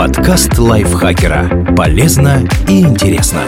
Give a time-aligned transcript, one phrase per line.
[0.00, 1.74] Подкаст лайфхакера.
[1.76, 3.42] Полезно и интересно.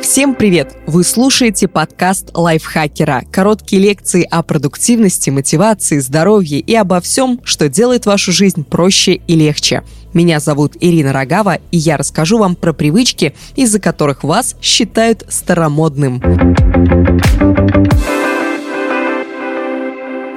[0.00, 0.76] Всем привет!
[0.86, 3.24] Вы слушаете подкаст лайфхакера.
[3.32, 9.34] Короткие лекции о продуктивности, мотивации, здоровье и обо всем, что делает вашу жизнь проще и
[9.34, 9.82] легче.
[10.14, 16.22] Меня зовут Ирина Рогава, и я расскажу вам про привычки, из-за которых вас считают старомодным.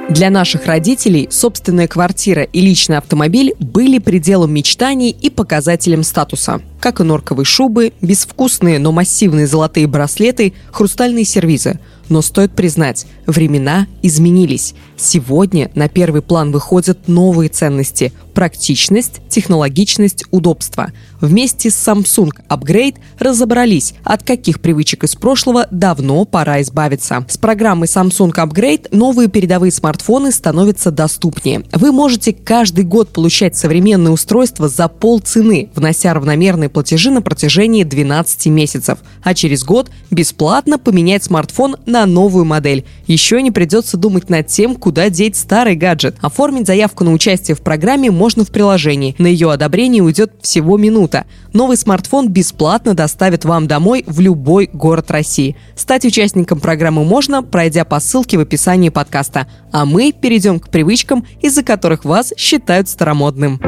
[0.10, 6.61] Для наших родителей собственная квартира и личный автомобиль были пределом мечтаний и показателем статуса.
[6.79, 11.79] Как и норковые шубы, безвкусные, но массивные золотые браслеты, хрустальные сервизы.
[12.10, 14.74] Но стоит признать, времена изменились.
[15.00, 20.92] Сегодня на первый план выходят новые ценности– практичность, технологичность, удобство.
[21.20, 27.26] Вместе с Samsung Upgrade разобрались, от каких привычек из прошлого давно пора избавиться.
[27.28, 31.64] С программой Samsung Upgrade новые передовые смартфоны становятся доступнее.
[31.74, 38.45] Вы можете каждый год получать современные устройства за полцены, внося равномерные платежи на протяжении 12
[38.48, 39.00] месяцев.
[39.22, 42.86] А через год бесплатно поменять смартфон на новую модель.
[43.06, 46.16] Еще не придется думать над тем, куда деть старый гаджет.
[46.22, 49.16] Оформить заявку на участие в программе можно в приложении.
[49.18, 51.26] На ее одобрение уйдет всего минута.
[51.54, 55.56] Новый смартфон бесплатно доставят вам домой в любой город России.
[55.76, 59.48] Стать участником программы можно, пройдя по ссылке в описании подкаста.
[59.72, 63.60] А мы перейдем к привычкам, из-за которых вас считают старомодным.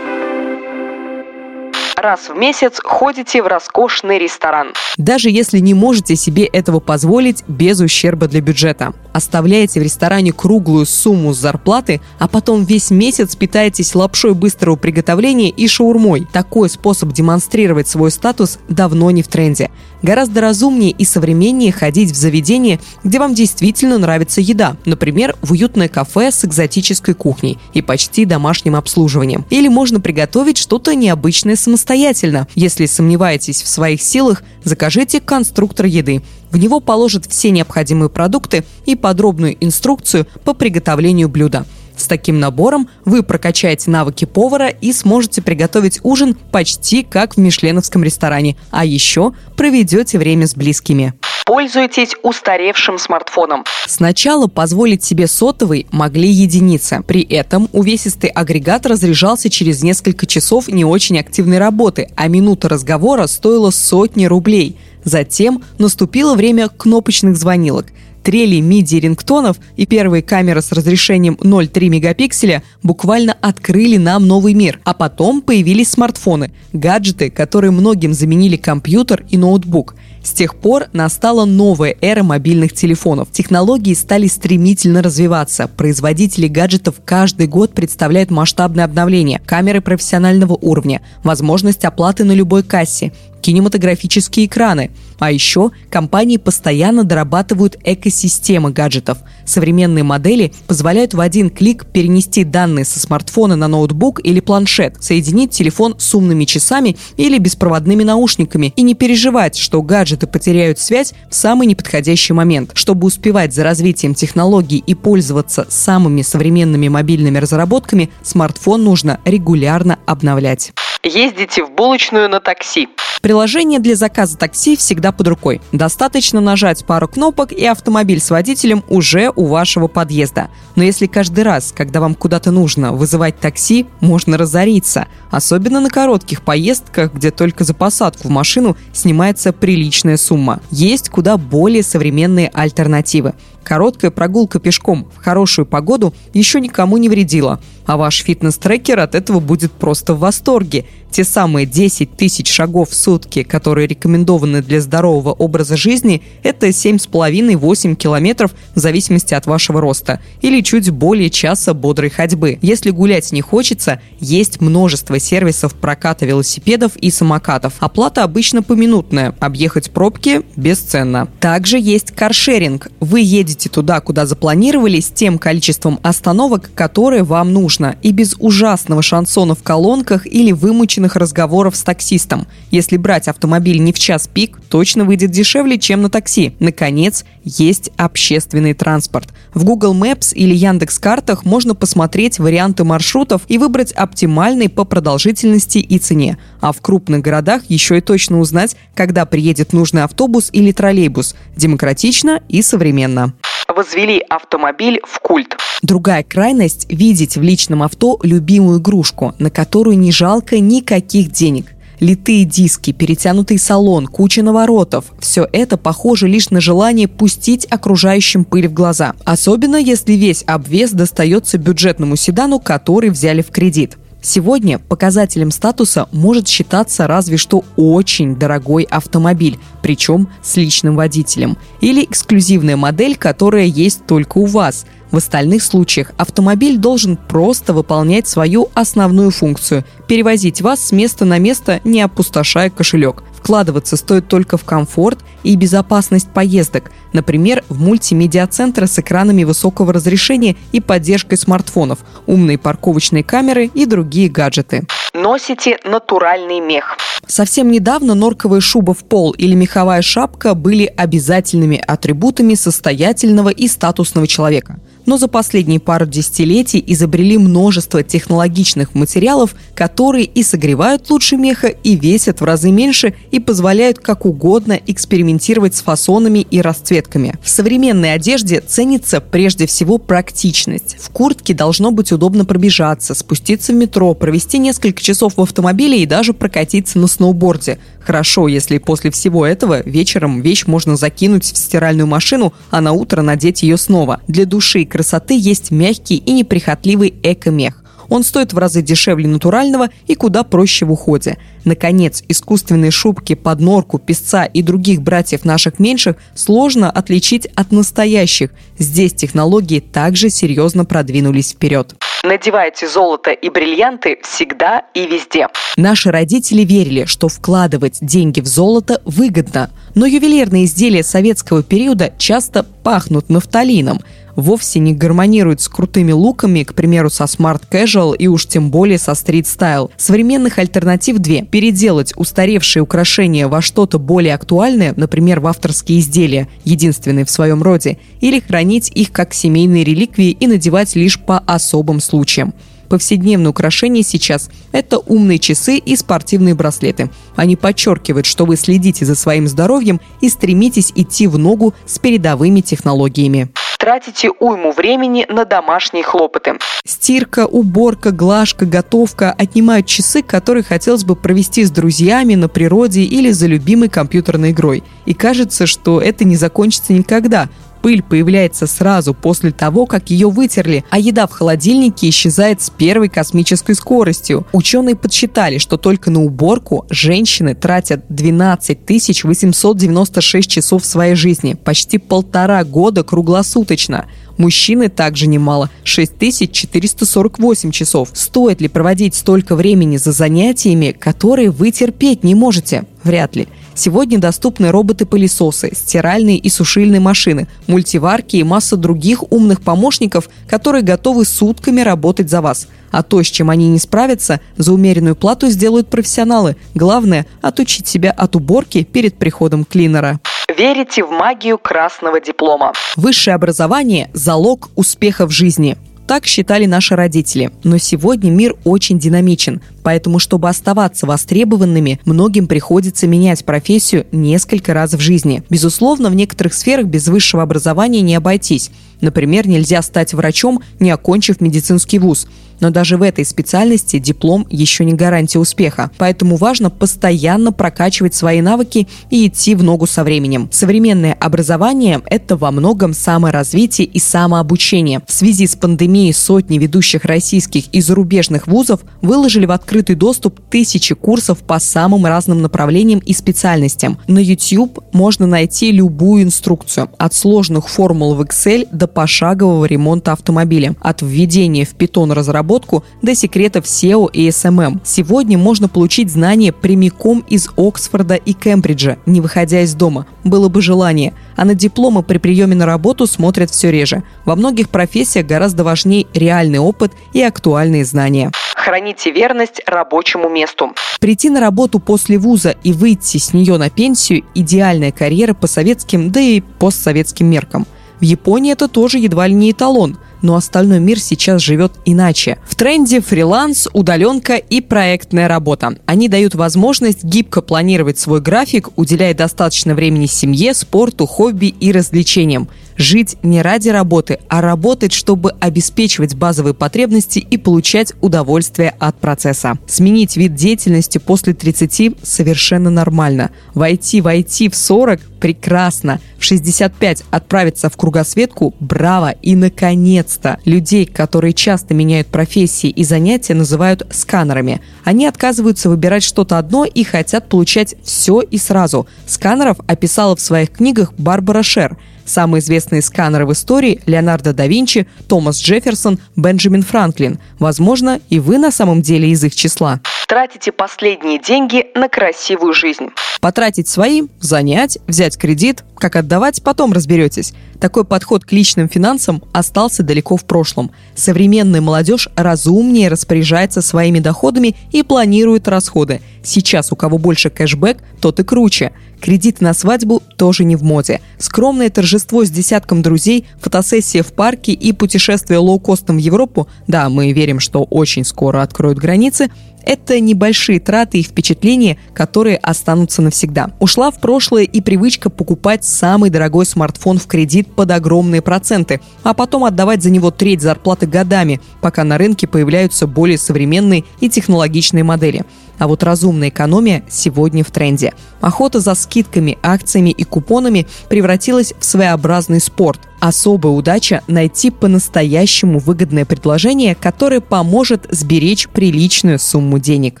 [2.04, 4.74] Раз в месяц ходите в роскошный ресторан.
[4.96, 8.92] Даже если не можете себе этого позволить без ущерба для бюджета.
[9.14, 15.50] Оставляете в ресторане круглую сумму с зарплаты, а потом весь месяц питаетесь лапшой быстрого приготовления
[15.50, 16.26] и шаурмой.
[16.32, 19.70] Такой способ демонстрировать свой статус давно не в тренде.
[20.02, 24.76] Гораздо разумнее и современнее ходить в заведение, где вам действительно нравится еда.
[24.84, 29.46] Например, в уютное кафе с экзотической кухней и почти домашним обслуживанием.
[29.48, 32.48] Или можно приготовить что-то необычное самостоятельно.
[32.56, 36.20] Если сомневаетесь в своих силах, закажите конструктор еды.
[36.54, 41.66] В него положат все необходимые продукты и подробную инструкцию по приготовлению блюда.
[41.96, 48.04] С таким набором вы прокачаете навыки повара и сможете приготовить ужин почти как в мишленовском
[48.04, 51.14] ресторане, а еще проведете время с близкими.
[51.44, 53.64] Пользуйтесь устаревшим смартфоном.
[53.86, 57.02] Сначала позволить себе сотовый могли единицы.
[57.06, 63.26] При этом увесистый агрегат разряжался через несколько часов не очень активной работы, а минута разговора
[63.26, 64.78] стоила сотни рублей.
[65.04, 67.86] Затем наступило время кнопочных звонилок–
[68.24, 74.80] трели MIDI-рингтонов и первые камеры с разрешением 0,3 мегапикселя буквально открыли нам новый мир.
[74.84, 79.94] А потом появились смартфоны, гаджеты, которые многим заменили компьютер и ноутбук.
[80.22, 83.28] С тех пор настала новая эра мобильных телефонов.
[83.30, 85.68] Технологии стали стремительно развиваться.
[85.68, 89.42] Производители гаджетов каждый год представляют масштабные обновления.
[89.44, 93.12] Камеры профессионального уровня, возможность оплаты на любой кассе,
[93.44, 94.90] кинематографические экраны.
[95.18, 99.18] А еще компании постоянно дорабатывают экосистемы гаджетов.
[99.44, 105.50] Современные модели позволяют в один клик перенести данные со смартфона на ноутбук или планшет, соединить
[105.50, 111.34] телефон с умными часами или беспроводными наушниками и не переживать, что гаджеты потеряют связь в
[111.34, 112.70] самый неподходящий момент.
[112.72, 120.72] Чтобы успевать за развитием технологий и пользоваться самыми современными мобильными разработками, смартфон нужно регулярно обновлять.
[121.02, 122.88] Ездите в булочную на такси.
[123.34, 125.60] Приложение для заказа такси всегда под рукой.
[125.72, 130.50] Достаточно нажать пару кнопок, и автомобиль с водителем уже у вашего подъезда.
[130.76, 135.08] Но если каждый раз, когда вам куда-то нужно вызывать такси, можно разориться.
[135.32, 140.60] Особенно на коротких поездках, где только за посадку в машину снимается приличная сумма.
[140.70, 143.34] Есть куда более современные альтернативы.
[143.64, 149.40] Короткая прогулка пешком в хорошую погоду еще никому не вредила, а ваш фитнес-трекер от этого
[149.40, 150.84] будет просто в восторге.
[151.10, 157.94] Те самые 10 тысяч шагов в сутки, которые рекомендованы для здорового образа жизни, это 7,5-8
[157.94, 162.58] километров в зависимости от вашего роста, или чуть более часа бодрой ходьбы.
[162.62, 167.74] Если гулять не хочется, есть множество сервисов проката велосипедов и самокатов.
[167.78, 171.28] Оплата обычно поминутная, объехать пробки бесценно.
[171.38, 172.88] Также есть каршеринг.
[172.98, 179.02] Вы едете туда, куда запланировали, с тем количеством остановок, которые вам нужно, и без ужасного
[179.02, 182.46] шансона в колонках или вымученных разговоров с таксистом.
[182.70, 186.54] Если брать автомобиль не в час пик, точно выйдет дешевле, чем на такси.
[186.58, 189.28] Наконец, есть общественный транспорт.
[189.52, 195.78] В Google Maps или Яндекс Картах можно посмотреть варианты маршрутов и выбрать оптимальный по продолжительности
[195.78, 196.38] и цене.
[196.60, 201.36] А в крупных городах еще и точно узнать, когда приедет нужный автобус или троллейбус.
[201.56, 203.34] Демократично и современно.
[203.74, 205.56] Возвели автомобиль в культ.
[205.82, 211.66] Другая крайность– видеть в личном авто любимую игрушку, на которую не жалко никаких денег.
[212.00, 218.68] Литые диски, перетянутый салон, куча наворотов– все это похоже лишь на желание пустить окружающим пыль
[218.68, 219.14] в глаза.
[219.24, 223.96] Особенно, если весь обвес достается бюджетному седану, который взяли в кредит.
[224.26, 232.04] Сегодня показателем статуса может считаться разве что очень дорогой автомобиль, причем с личным водителем, или
[232.04, 234.86] эксклюзивная модель, которая есть только у вас.
[235.14, 241.38] В остальных случаях автомобиль должен просто выполнять свою основную функцию– перевозить вас с места на
[241.38, 243.22] место, не опустошая кошелек.
[243.32, 250.56] Вкладываться стоит только в комфорт и безопасность поездок, например, в мультимедиа-центры с экранами высокого разрешения
[250.72, 254.84] и поддержкой смартфонов, умные парковочные камеры и другие гаджеты.
[255.12, 256.98] Носите натуральный мех.
[257.28, 264.26] Совсем недавно норковая шуба в пол или меховая шапка были обязательными атрибутами состоятельного и статусного
[264.26, 271.68] человека– но за последние пару десятилетий изобрели множество технологичных материалов, которые и согревают лучше меха,
[271.68, 277.34] и весят в разы меньше, и позволяют как угодно экспериментировать с фасонами и расцветками.
[277.42, 280.96] В современной одежде ценится прежде всего практичность.
[281.00, 286.06] В куртке должно быть удобно пробежаться, спуститься в метро, провести несколько часов в автомобиле и
[286.06, 287.78] даже прокатиться на сноуборде.
[288.00, 293.22] Хорошо, если после всего этого вечером вещь можно закинуть в стиральную машину, а на утро
[293.22, 294.20] надеть ее снова.
[294.28, 297.82] Для души красоты есть мягкий и неприхотливый эко-мех.
[298.08, 301.36] Он стоит в разы дешевле натурального и куда проще в уходе.
[301.64, 308.50] Наконец, искусственные шубки под норку, песца и других братьев наших меньших сложно отличить от настоящих.
[308.78, 311.96] Здесь технологии также серьезно продвинулись вперед.
[312.22, 315.48] Надевайте золото и бриллианты всегда и везде.
[315.76, 319.70] Наши родители верили, что вкладывать деньги в золото выгодно.
[319.96, 324.00] Но ювелирные изделия советского периода часто пахнут нафталином–
[324.36, 328.98] вовсе не гармонирует с крутыми луками, к примеру, со Smart Casual и уж тем более
[328.98, 329.90] со Street Style.
[329.96, 331.42] Современных альтернатив две.
[331.42, 337.98] Переделать устаревшие украшения во что-то более актуальное, например, в авторские изделия, единственные в своем роде,
[338.20, 342.54] или хранить их как семейные реликвии и надевать лишь по особым случаям.
[342.88, 347.10] Повседневные украшения сейчас– это умные часы и спортивные браслеты.
[347.34, 352.60] Они подчеркивают, что вы следите за своим здоровьем и стремитесь идти в ногу с передовыми
[352.60, 353.48] технологиями
[353.84, 356.54] тратите уйму времени на домашние хлопоты.
[356.86, 363.30] Стирка, уборка, глажка, готовка отнимают часы, которые хотелось бы провести с друзьями на природе или
[363.30, 364.82] за любимой компьютерной игрой.
[365.04, 367.50] И кажется, что это не закончится никогда,
[367.84, 373.10] пыль появляется сразу после того, как ее вытерли, а еда в холодильнике исчезает с первой
[373.10, 374.46] космической скоростью.
[374.52, 378.78] Ученые подсчитали, что только на уборку женщины тратят 12
[379.22, 384.06] 896 часов своей жизни, почти полтора года круглосуточно.
[384.38, 388.08] Мужчины также немало– 6448 часов.
[388.14, 392.84] Стоит ли проводить столько времени за занятиями, которые вы терпеть не можете?
[393.02, 393.46] Вряд ли.
[393.74, 401.24] Сегодня доступны роботы-пылесосы, стиральные и сушильные машины, мультиварки и масса других умных помощников, которые готовы
[401.24, 402.68] сутками работать за вас.
[402.92, 406.56] А то, с чем они не справятся, за умеренную плату сделают профессионалы.
[406.74, 410.20] Главное– отучить себя от уборки перед приходом клинера.
[410.56, 412.72] Верите в магию красного диплома.
[412.94, 415.76] Высшее образование– залог успеха в жизни.
[416.06, 417.50] Так считали наши родители.
[417.64, 424.94] Но сегодня мир очень динамичен, поэтому, чтобы оставаться востребованными, многим приходится менять профессию несколько раз
[424.94, 425.44] в жизни.
[425.48, 428.72] Безусловно, в некоторых сферах без высшего образования не обойтись.
[429.00, 432.26] Например, нельзя стать врачом, не окончив медицинский вуз.
[432.60, 435.90] Но даже в этой специальности диплом еще не гарантия успеха.
[435.98, 440.48] Поэтому важно постоянно прокачивать свои навыки и идти в ногу со временем.
[440.52, 445.02] Современное образование– это во многом саморазвитие и самообучение.
[445.06, 450.94] В связи с пандемией сотни ведущих российских и зарубежных вузов выложили в открытый доступ тысячи
[450.94, 453.98] курсов по самым разным направлениям и специальностям.
[454.06, 460.76] На YouTube можно найти любую инструкцию– от сложных формул в Excel до пошагового ремонта автомобиля,
[460.80, 464.80] от введения в Python разработку до секретов SEO и SMM.
[464.84, 470.06] Сегодня можно получить знания прямиком из Оксфорда и Кембриджа, не выходя из дома.
[470.22, 471.14] Было бы желание.
[471.34, 474.04] А на дипломы при приеме на работу смотрят все реже.
[474.24, 478.30] Во многих профессиях гораздо важнее реальный опыт и актуальные знания.
[478.64, 480.72] Храните верность рабочему месту.
[480.98, 486.10] Прийти на работу после вуза и выйти с нее на пенсию– идеальная карьера по советским,
[486.10, 487.66] да и постсоветским меркам.
[488.00, 492.38] В Японии это тоже едва ли не эталон, но остальной мир сейчас живет иначе.
[492.48, 495.76] В тренде фриланс, удаленка и проектная работа.
[495.84, 502.48] Они дают возможность гибко планировать свой график, уделяя достаточно времени семье, спорту, хобби и развлечениям.
[502.76, 509.58] Жить не ради работы, а работать, чтобы обеспечивать базовые потребности и получать удовольствие от процесса.
[509.68, 513.30] Сменить вид деятельности после 30 совершенно нормально.
[513.54, 516.00] Войти в IT в 40– прекрасно.
[516.18, 519.10] В 65 отправиться в кругосветку– браво.
[519.22, 524.60] И, наконец-то, людей, которые часто меняют профессии и занятия, называют сканерами.
[524.82, 528.88] Они отказываются выбирать что-то одно и хотят получать все и сразу.
[529.06, 534.86] Сканеров описала в своих книгах Барбара Шер– Самые известные сканеры в истории– Леонардо да Винчи,
[535.08, 537.18] Томас Джефферсон, Бенджамин Франклин.
[537.38, 539.80] Возможно, и вы на самом деле из их числа.
[540.14, 542.90] Тратите последние деньги на красивую жизнь.
[543.20, 547.34] Потратить свои, занять, взять кредит, как отдавать, потом разберетесь.
[547.60, 550.70] Такой подход к личным финансам остался далеко в прошлом.
[550.94, 556.00] Современная молодежь разумнее распоряжается своими доходами и планирует расходы.
[556.22, 558.72] Сейчас у кого больше кэшбэк, тот и круче.
[559.00, 561.00] Кредиты на свадьбу тоже не в моде.
[561.18, 567.12] Скромное торжество с десятком друзей, фотосессия в парке и путешествие лоукостом в Европу, да, мы
[567.12, 569.30] верим, что очень скоро откроют границы,
[569.64, 573.50] это небольшие траты и впечатления, которые останутся навсегда.
[573.60, 579.14] Ушла в прошлое и привычка покупать самый дорогой смартфон в кредит под огромные проценты, а
[579.14, 584.84] потом отдавать за него треть зарплаты годами, пока на рынке появляются более современные и технологичные
[584.84, 585.24] модели.
[585.58, 587.92] А вот разумная экономия сегодня в тренде.
[588.20, 592.80] Охота за скидками, акциями и купонами превратилась в своеобразный спорт.
[593.04, 600.00] Особая удача– найти по-настоящему выгодное предложение, которое поможет сберечь приличную сумму денег.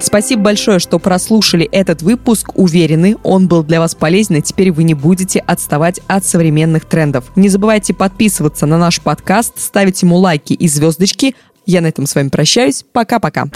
[0.00, 2.52] Спасибо большое, что прослушали этот выпуск.
[2.54, 7.32] Уверены, он был для вас полезен, и теперь вы не будете отставать от современных трендов.
[7.34, 11.34] Не забывайте подписываться на наш подкаст, ставить ему лайки и звездочки.
[11.66, 12.84] Я на этом с вами прощаюсь.
[12.92, 13.46] Пока-пока.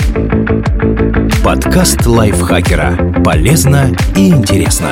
[1.45, 3.23] Подкаст лайфхакера.
[3.25, 4.91] Полезно и интересно.